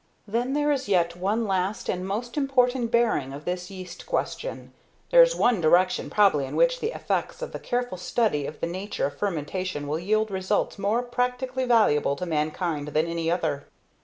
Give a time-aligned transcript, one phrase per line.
[0.27, 4.73] Then there is yet one last and most important bearing of this yeast question.
[5.11, 8.65] There is one direction probably in which the effects of the careful study of the
[8.65, 13.65] nature of fermentation will yield results more practically valuable to mankind than any other.